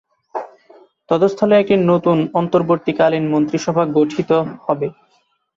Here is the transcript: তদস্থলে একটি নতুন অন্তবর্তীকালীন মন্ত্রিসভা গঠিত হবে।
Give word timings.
তদস্থলে 1.09 1.55
একটি 1.57 1.75
নতুন 1.91 2.17
অন্তবর্তীকালীন 2.33 3.25
মন্ত্রিসভা 3.33 3.83
গঠিত 3.97 4.31
হবে। 4.65 4.87